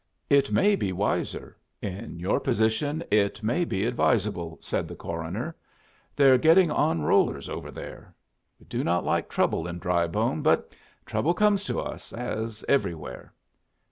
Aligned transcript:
"It 0.31 0.51
may 0.51 0.75
be 0.75 0.91
wiser. 0.91 1.57
In 1.79 2.17
your 2.19 2.39
position 2.39 3.03
it 3.11 3.43
may 3.43 3.65
be 3.65 3.85
advisable," 3.85 4.57
said 4.59 4.87
the 4.87 4.95
coroner. 4.95 5.55
"They're 6.15 6.39
getting 6.39 6.71
on 6.71 7.03
rollers 7.03 7.47
over 7.47 7.69
there. 7.69 8.15
We 8.59 8.65
do 8.65 8.83
not 8.83 9.05
like 9.05 9.29
trouble 9.29 9.67
in 9.67 9.77
Drybone, 9.77 10.41
but 10.41 10.73
trouble 11.05 11.35
comes 11.35 11.63
to 11.65 11.79
us 11.79 12.13
as 12.13 12.65
everywhere." 12.67 13.31